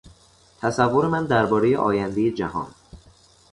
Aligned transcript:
تصور 0.61 1.07
من 1.09 1.25
دربارهی 1.25 1.75
آیندهی 1.75 2.31
جهان 2.31 2.67